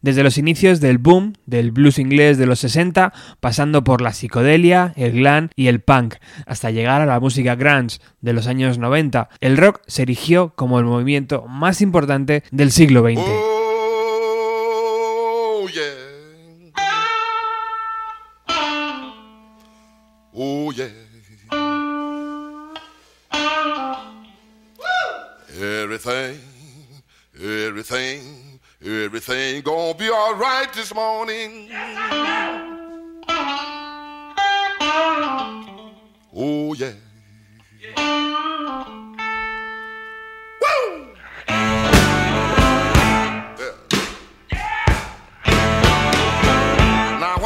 [0.00, 4.92] Desde los inicios del boom del blues inglés de los 60, pasando por la psicodelia,
[4.96, 6.14] el glam y el punk,
[6.46, 10.78] hasta llegar a la música grunge de los años 90, el rock se erigió como
[10.78, 13.20] el movimiento más importante del siglo XX.
[28.80, 31.68] Everything gonna be all right this morning.
[36.32, 36.92] Oh yeah.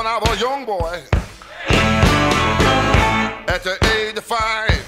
[0.05, 1.03] I was a young boy,
[3.48, 4.84] at the age of five,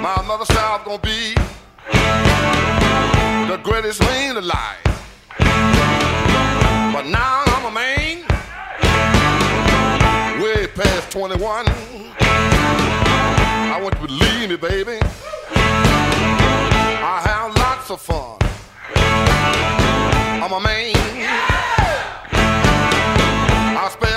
[0.00, 1.34] my mother said I was gonna be
[3.78, 4.82] the greatest man alive.
[6.92, 8.26] But now I'm a man,
[10.42, 11.66] way past 21.
[13.70, 14.98] I want you to believe me, baby.
[15.54, 18.38] I have lots of fun.
[20.42, 20.94] I'm a man.
[23.78, 24.07] I spell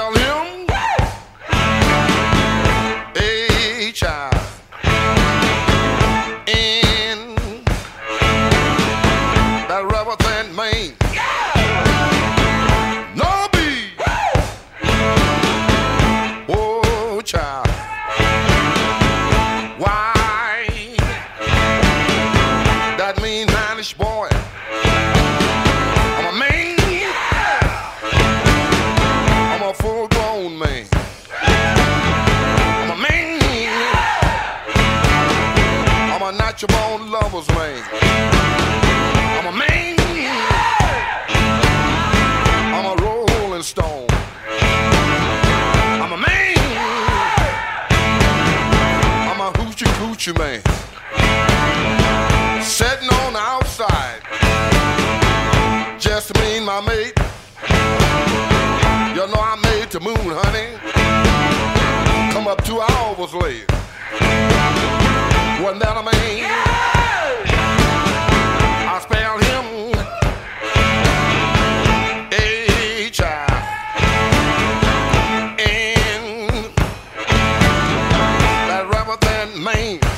[79.61, 80.10] man.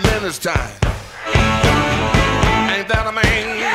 [0.00, 0.70] five minutes time.
[2.70, 3.65] Ain't that a man?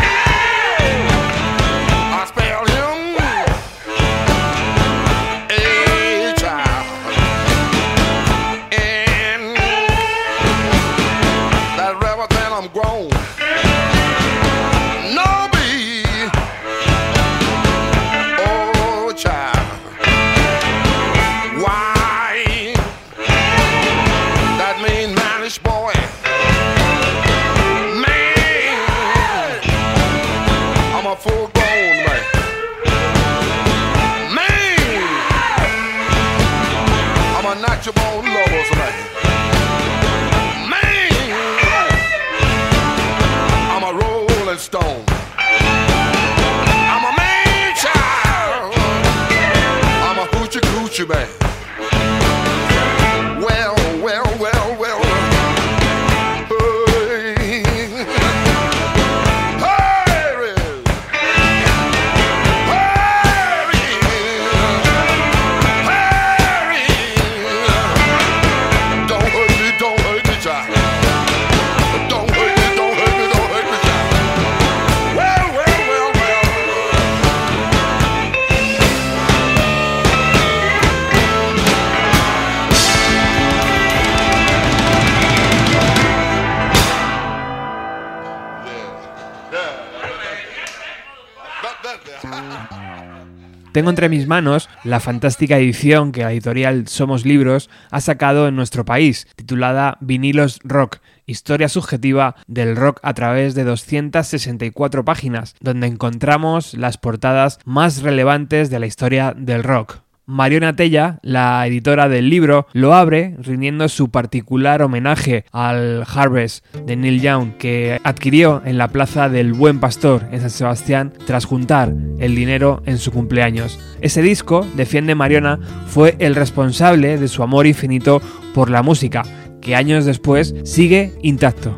[93.71, 98.57] Tengo entre mis manos la fantástica edición que la editorial Somos Libros ha sacado en
[98.57, 105.88] nuestro país, titulada Vinilos Rock, historia subjetiva del rock a través de 264 páginas, donde
[105.88, 110.01] encontramos las portadas más relevantes de la historia del rock.
[110.31, 116.95] Mariona Tella, la editora del libro, lo abre rindiendo su particular homenaje al Harvest de
[116.95, 121.94] Neil Young que adquirió en la Plaza del Buen Pastor en San Sebastián tras juntar
[122.19, 123.78] el dinero en su cumpleaños.
[124.00, 128.22] Ese disco, defiende Mariona, fue el responsable de su amor infinito
[128.54, 129.24] por la música,
[129.60, 131.77] que años después sigue intacto.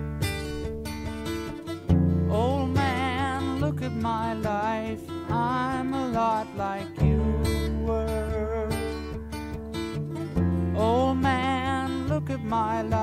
[12.53, 13.02] My life.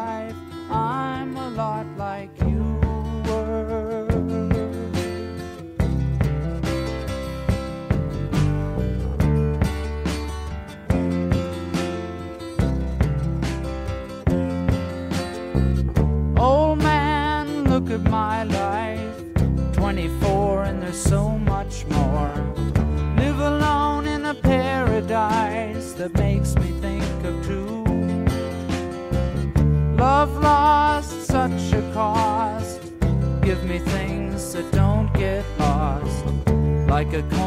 [37.01, 37.40] Like a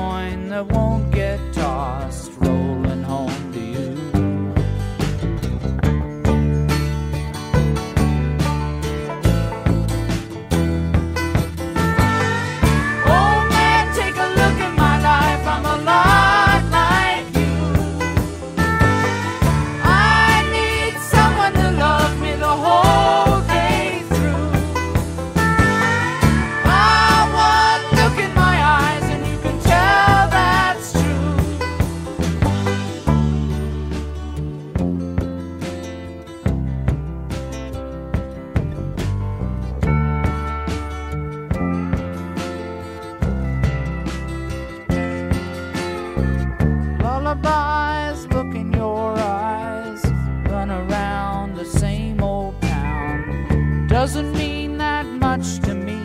[54.04, 56.04] Doesn't mean that much to me,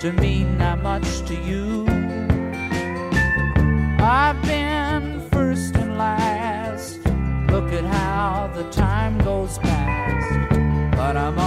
[0.00, 1.84] to mean that much to you.
[4.00, 7.04] I've been first and last.
[7.50, 10.96] Look at how the time goes past.
[10.96, 11.38] But I'm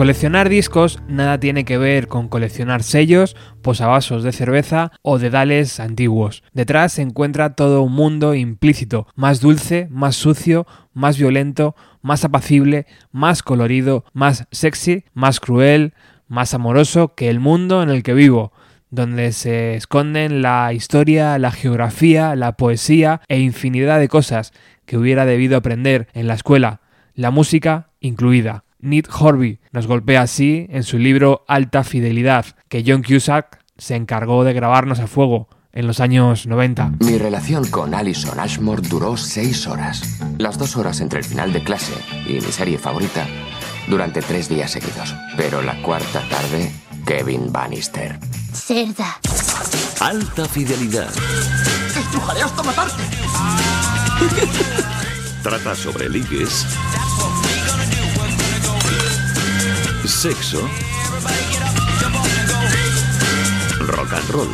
[0.00, 6.42] Coleccionar discos nada tiene que ver con coleccionar sellos, posavasos de cerveza o dedales antiguos.
[6.54, 12.86] Detrás se encuentra todo un mundo implícito, más dulce, más sucio, más violento, más apacible,
[13.12, 15.92] más colorido, más sexy, más cruel,
[16.28, 18.52] más amoroso que el mundo en el que vivo
[18.88, 24.54] donde se esconden la historia, la geografía, la poesía e infinidad de cosas
[24.86, 26.80] que hubiera debido aprender en la escuela,
[27.14, 28.64] la música incluida.
[28.82, 34.44] Nick Horby nos golpea así en su libro Alta Fidelidad, que John Cusack se encargó
[34.44, 36.94] de grabarnos a fuego en los años 90.
[37.00, 40.20] Mi relación con Alison Ashmore duró seis horas.
[40.38, 41.94] Las dos horas entre el final de clase
[42.26, 43.26] y mi serie favorita
[43.88, 45.14] durante tres días seguidos.
[45.36, 46.72] Pero la cuarta tarde,
[47.06, 48.18] Kevin Bannister.
[48.52, 49.20] Cerda.
[50.00, 51.10] Alta fidelidad.
[51.96, 53.02] ¡Estrujaré hasta matarte!
[55.42, 56.66] Trata sobre ligues,
[60.08, 60.60] sexo,
[63.86, 64.48] rock and roll,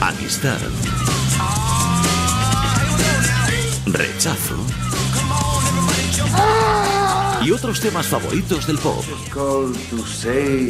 [0.00, 0.58] amistad,
[3.86, 4.56] rechazo
[7.42, 9.04] y otros temas favoritos del pop.
[9.32, 10.68] Call to say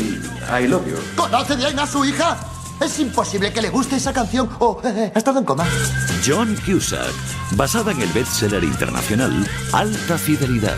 [0.48, 0.96] I love you.
[1.16, 2.38] ¿Conoce Diana a su hija?
[2.80, 5.66] Es imposible que le guste esa canción o eh, ha estado en coma.
[6.24, 7.12] John Cusack,
[7.56, 9.32] basada en el bestseller internacional
[9.72, 10.76] Alta Fidelidad.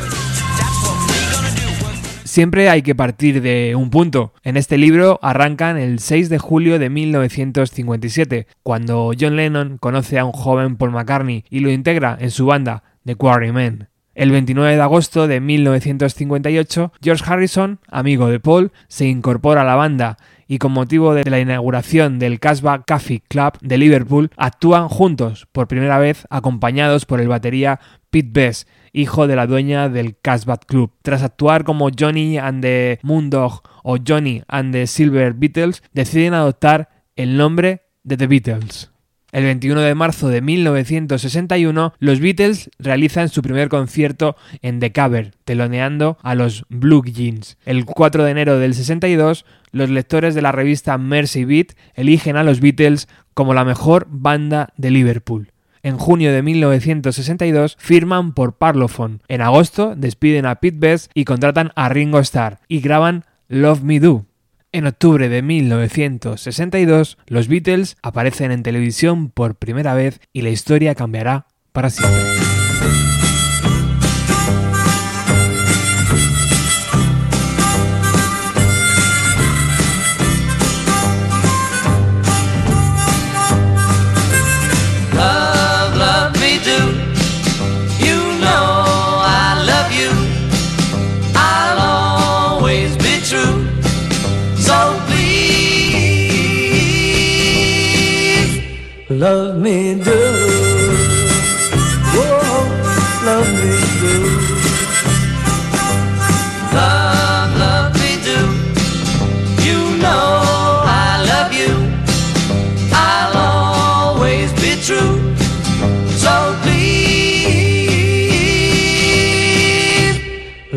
[2.24, 4.32] Siempre hay que partir de un punto.
[4.44, 10.24] En este libro arrancan el 6 de julio de 1957, cuando John Lennon conoce a
[10.24, 13.88] un joven Paul McCartney y lo integra en su banda, The Quarrymen.
[14.14, 19.76] El 29 de agosto de 1958, George Harrison, amigo de Paul, se incorpora a la
[19.76, 20.16] banda
[20.50, 25.68] y con motivo de la inauguración del Casbah Coffee Club de Liverpool, actúan juntos por
[25.68, 27.78] primera vez acompañados por el batería
[28.10, 30.90] Pete Best, hijo de la dueña del Casbah Club.
[31.02, 37.04] Tras actuar como Johnny and the Moondog o Johnny and the Silver Beatles, deciden adoptar
[37.14, 38.90] el nombre de The Beatles.
[39.32, 45.32] El 21 de marzo de 1961, los Beatles realizan su primer concierto en The Cavern,
[45.44, 47.56] teloneando a los Blue Jeans.
[47.64, 52.44] El 4 de enero del 62, los lectores de la revista Mercy Beat eligen a
[52.44, 55.52] los Beatles como la mejor banda de Liverpool.
[55.82, 59.20] En junio de 1962 firman por Parlophone.
[59.28, 63.98] En agosto despiden a Pete Best y contratan a Ringo Starr y graban Love Me
[63.98, 64.26] Do.
[64.72, 70.94] En octubre de 1962, los Beatles aparecen en televisión por primera vez y la historia
[70.94, 72.59] cambiará para siempre.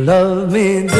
[0.03, 0.92] Love me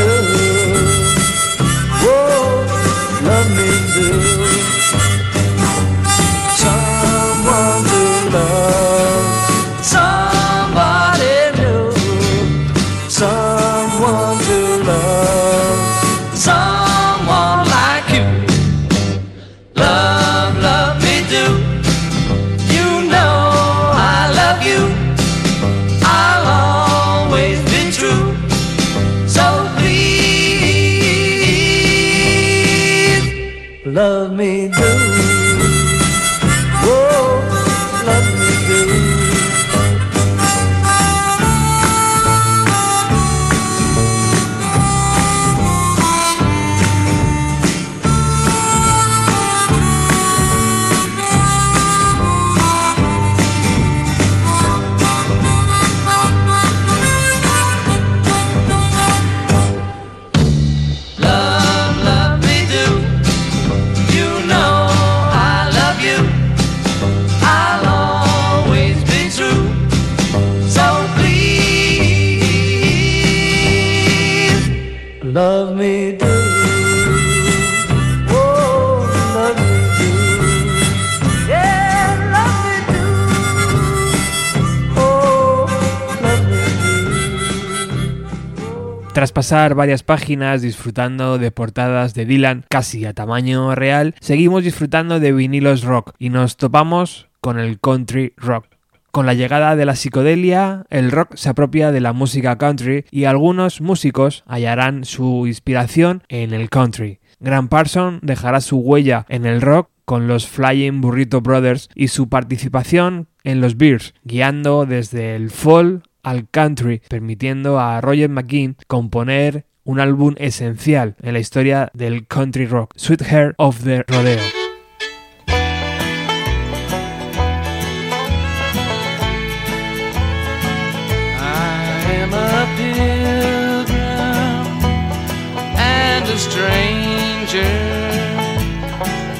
[89.44, 95.34] pasar varias páginas disfrutando de portadas de Dylan casi a tamaño real, seguimos disfrutando de
[95.34, 98.68] vinilos rock y nos topamos con el country rock.
[99.12, 103.26] Con la llegada de la psicodelia, el rock se apropia de la música country y
[103.26, 107.20] algunos músicos hallarán su inspiración en el country.
[107.42, 112.30] Grant Parson dejará su huella en el rock con los Flying Burrito Brothers y su
[112.30, 119.66] participación en los Bears, guiando desde el fall al country, permitiendo a Roger McGinn componer
[119.84, 124.42] un álbum esencial en la historia del country rock, Sweet Hair of the Rodeo.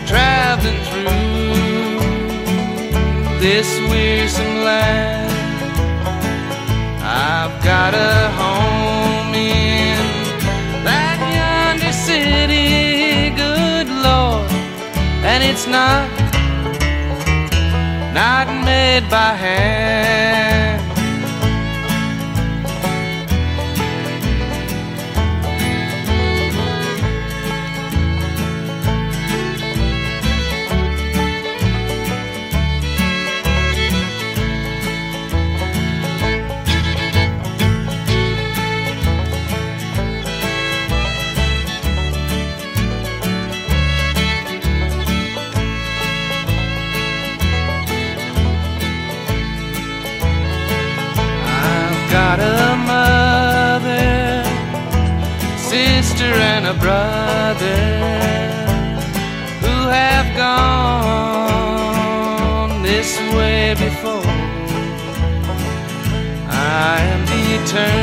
[0.06, 1.14] Traveling through
[3.40, 3.80] this
[4.64, 5.23] land.
[7.64, 9.98] Got a home in
[10.84, 14.52] that yonder city, good Lord,
[15.24, 16.10] and it's not
[18.14, 20.83] not made by hand.
[56.94, 57.84] A brother
[59.64, 61.54] who have gone
[62.84, 64.32] this way before.
[66.50, 68.03] I am determined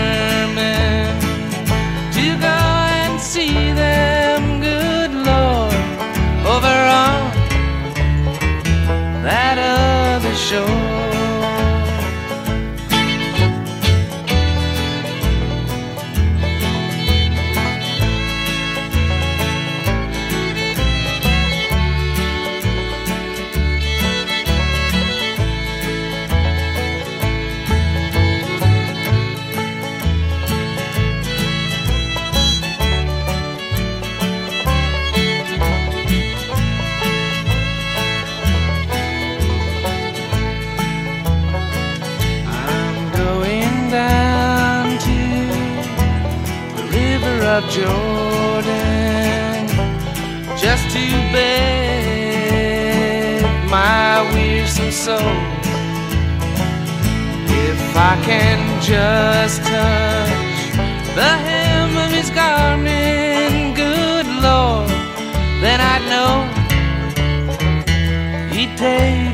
[47.63, 49.57] of Jordan
[50.57, 51.05] just to
[51.35, 52.63] beg
[53.69, 55.37] my wearisome soul.
[57.69, 60.75] If I can just touch
[61.15, 64.89] the hem of his garment, good Lord,
[65.63, 66.33] then I'd know
[68.55, 69.30] he'd take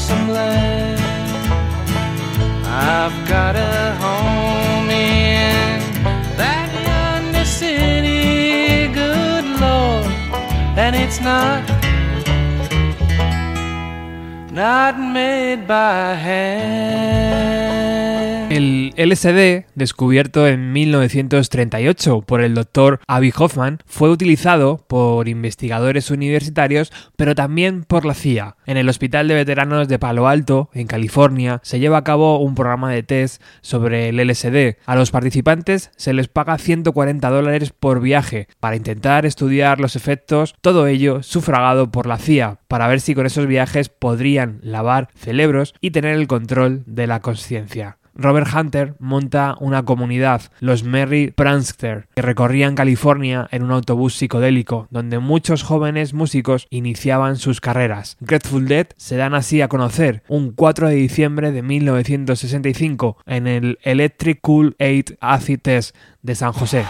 [0.00, 1.00] wearisome land.
[2.66, 5.80] I've got a home in
[6.36, 10.06] that yonder city, good Lord,
[10.78, 11.68] and it's not
[14.50, 17.79] not made by hand.
[18.96, 26.92] El LSD, descubierto en 1938 por el doctor Avi Hoffman, fue utilizado por investigadores universitarios,
[27.16, 28.56] pero también por la CIA.
[28.66, 32.54] En el Hospital de Veteranos de Palo Alto, en California, se lleva a cabo un
[32.54, 34.76] programa de test sobre el LSD.
[34.86, 40.54] A los participantes se les paga 140 dólares por viaje para intentar estudiar los efectos,
[40.60, 45.74] todo ello sufragado por la CIA, para ver si con esos viajes podrían lavar cerebros
[45.80, 47.99] y tener el control de la conciencia.
[48.20, 54.88] Robert Hunter monta una comunidad, los Merry Prankster, que recorrían California en un autobús psicodélico,
[54.90, 58.18] donde muchos jóvenes músicos iniciaban sus carreras.
[58.20, 63.78] Grateful Dead se dan así a conocer un 4 de diciembre de 1965 en el
[63.82, 66.84] Electric Cool 8 Acid Test de San José.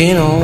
[0.00, 0.39] Been on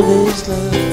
[0.00, 0.76] lie.
[0.76, 0.85] You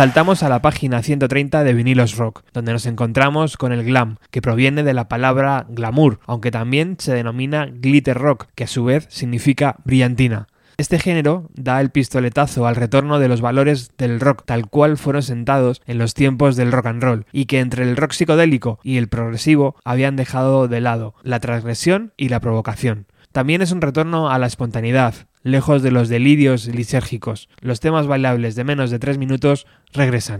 [0.00, 4.40] Saltamos a la página 130 de Vinilos Rock, donde nos encontramos con el glam, que
[4.40, 9.06] proviene de la palabra glamour, aunque también se denomina glitter rock, que a su vez
[9.10, 10.46] significa brillantina.
[10.78, 15.22] Este género da el pistoletazo al retorno de los valores del rock tal cual fueron
[15.22, 18.96] sentados en los tiempos del rock and roll, y que entre el rock psicodélico y
[18.96, 23.04] el progresivo habían dejado de lado la transgresión y la provocación.
[23.32, 27.48] También es un retorno a la espontaneidad, lejos de los delirios lisérgicos.
[27.60, 30.38] Los temas bailables de menos de 3 minutos regresan.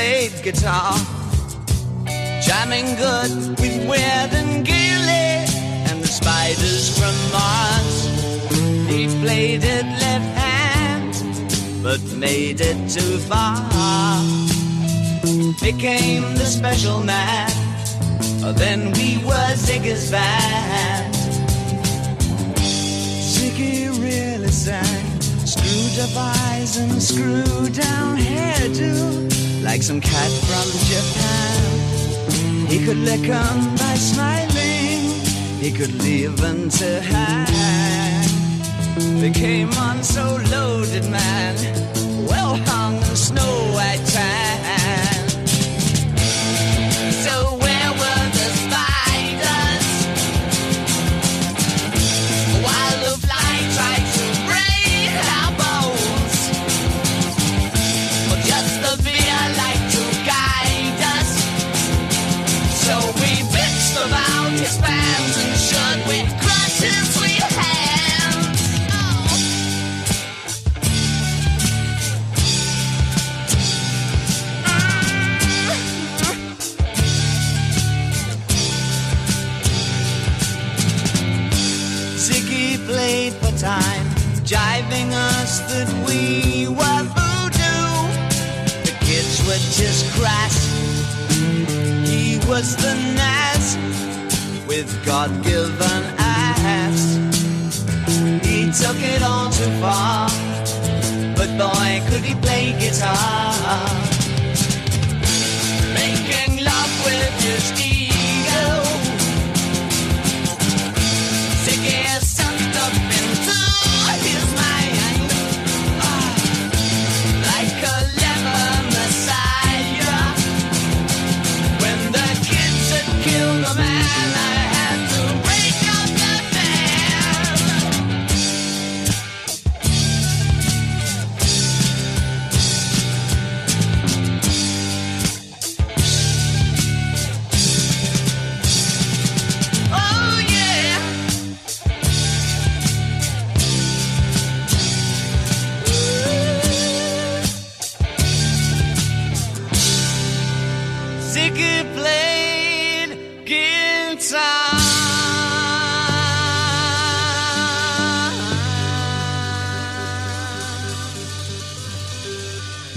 [0.00, 0.94] Played guitar,
[2.40, 5.28] jamming good with Weird and Gilly
[5.88, 7.96] and the spiders from Mars.
[8.88, 11.12] He played it left hand,
[11.82, 13.60] but made it too far.
[15.60, 17.50] Became the special man,
[18.42, 21.14] oh, then we were Ziggy's band.
[23.32, 25.20] Ziggy really sang.
[25.44, 32.66] Screwed up eyes and screwed down hairdo like some cat from Japan.
[32.68, 35.10] He could lick on by smiling,
[35.58, 38.28] he could leave on to hang.
[39.20, 41.56] They came on so loaded, man,
[42.26, 44.49] well hung in snow white tan.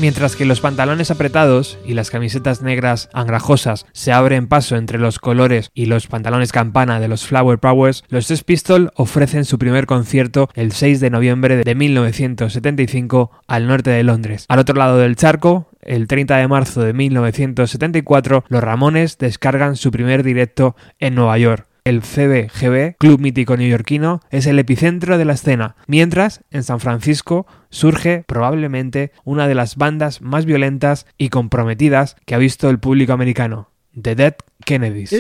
[0.04, 5.18] mientras que los pantalones apretados y las camisetas negras angrajosas se abren paso entre los
[5.18, 9.86] colores y los pantalones campana de los Flower Powers, los Sex Pistols ofrecen su primer
[9.86, 14.44] concierto el 6 de noviembre de 1975 al norte de Londres.
[14.50, 19.90] Al otro lado del charco, el 30 de marzo de 1974, los Ramones descargan su
[19.90, 21.66] primer directo en Nueva York.
[21.86, 27.46] El CBGB, club mítico neoyorquino, es el epicentro de la escena, mientras en San Francisco
[27.70, 33.12] surge probablemente una de las bandas más violentas y comprometidas que ha visto el público
[33.12, 33.70] americano,
[34.02, 35.12] The Dead Kennedys.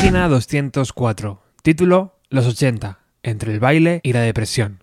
[0.00, 1.42] Página 204.
[1.62, 3.00] Título Los 80.
[3.22, 4.82] Entre el baile y la depresión.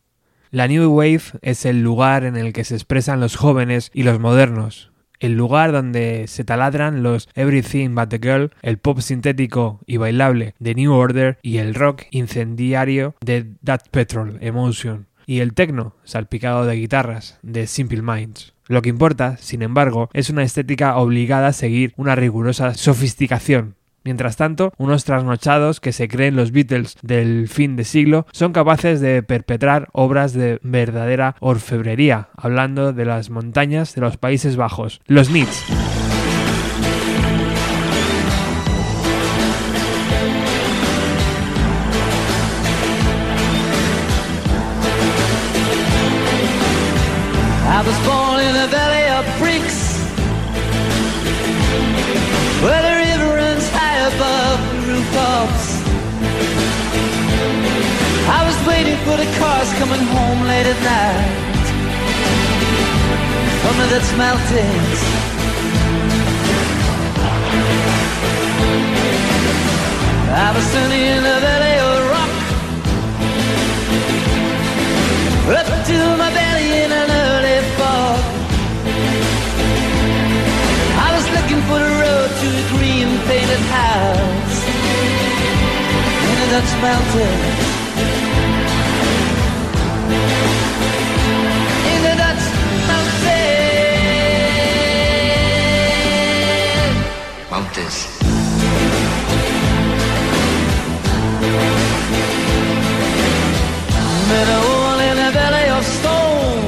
[0.52, 4.20] La New Wave es el lugar en el que se expresan los jóvenes y los
[4.20, 9.98] modernos, el lugar donde se taladran los Everything But the Girl, el pop sintético y
[9.98, 15.96] bailable de New Order y el rock incendiario de That Petrol Emotion y el techno
[16.04, 18.54] salpicado de guitarras de Simple Minds.
[18.68, 23.78] Lo que importa, sin embargo, es una estética obligada a seguir una rigurosa sofisticación
[24.08, 29.02] Mientras tanto, unos trasnochados que se creen los Beatles del fin de siglo son capaces
[29.02, 35.30] de perpetrar obras de verdadera orfebrería, hablando de las montañas de los Países Bajos, los
[35.30, 36.07] Nits.
[59.08, 61.68] For the cars coming home late at night
[63.62, 65.00] from the Dutch.
[70.46, 72.34] I was standing in the valley of rock,
[75.72, 78.20] up to my belly in an early fog.
[81.08, 84.58] I was looking for the road to a green painted house
[86.28, 86.72] in the Dutch
[104.38, 106.62] Met a woman in a belly of stone.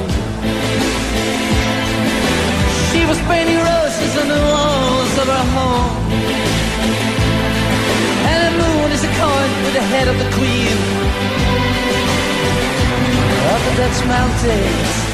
[2.90, 6.02] She was painting roses on the walls of her home.
[8.30, 10.78] And the moon is a coin with the head of the queen
[13.54, 15.09] of the Dutch mountains.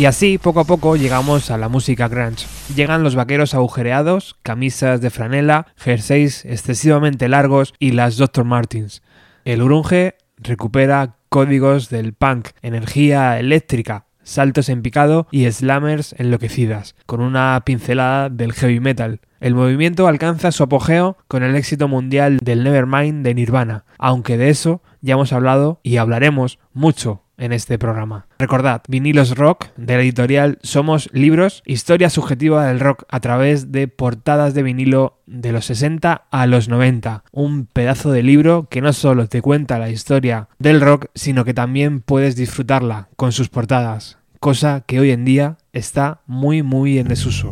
[0.00, 2.46] Y así, poco a poco, llegamos a la música grunge.
[2.74, 8.46] Llegan los vaqueros agujereados, camisas de franela, jerseys excesivamente largos y las Dr.
[8.46, 9.02] Martins.
[9.44, 17.20] El grunge recupera códigos del punk, energía eléctrica, saltos en picado y slammers enloquecidas, con
[17.20, 19.20] una pincelada del heavy metal.
[19.38, 24.48] El movimiento alcanza su apogeo con el éxito mundial del Nevermind de Nirvana, aunque de
[24.48, 28.26] eso ya hemos hablado y hablaremos mucho en este programa.
[28.38, 33.88] Recordad, Vinilos Rock de la editorial Somos Libros, historia subjetiva del rock a través de
[33.88, 37.24] portadas de vinilo de los 60 a los 90.
[37.32, 41.54] Un pedazo de libro que no solo te cuenta la historia del rock, sino que
[41.54, 47.08] también puedes disfrutarla con sus portadas, cosa que hoy en día está muy muy en
[47.08, 47.50] desuso.